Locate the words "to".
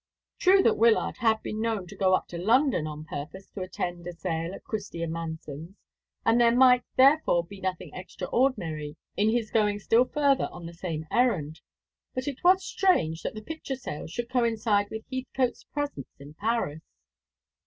1.85-1.95, 2.29-2.37, 3.51-3.61